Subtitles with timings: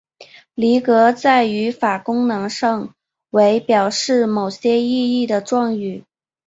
[0.55, 2.95] 离格在语法功能上
[3.29, 6.03] 为表示某些意义的状语。